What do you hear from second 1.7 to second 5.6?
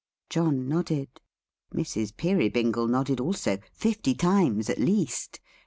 Mrs. Peerybingle nodded also, fifty times at least.